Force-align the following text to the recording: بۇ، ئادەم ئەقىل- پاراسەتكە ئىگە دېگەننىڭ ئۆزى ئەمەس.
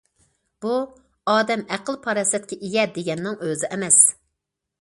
بۇ، 0.65 0.71
ئادەم 1.33 1.63
ئەقىل- 1.77 1.99
پاراسەتكە 2.07 2.59
ئىگە 2.61 2.87
دېگەننىڭ 2.97 3.39
ئۆزى 3.49 3.71
ئەمەس. 3.77 4.01